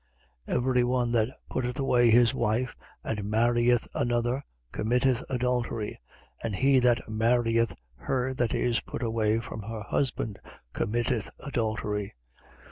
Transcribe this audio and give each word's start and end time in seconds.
16:18. 0.47 0.55
Every 0.57 0.83
one 0.83 1.11
that 1.11 1.29
putteth 1.47 1.77
away 1.77 2.09
his 2.09 2.33
wife 2.33 2.75
and 3.03 3.19
marrieth 3.29 3.87
another 3.93 4.43
committeth 4.71 5.21
adultery: 5.29 5.99
and 6.41 6.55
he 6.55 6.79
that 6.79 7.07
marrieth 7.07 7.75
her 7.97 8.33
that 8.33 8.55
is 8.55 8.79
put 8.79 9.03
away 9.03 9.39
from 9.39 9.61
her 9.61 9.81
husband 9.83 10.39
committeth 10.73 11.29
adultery. 11.41 12.15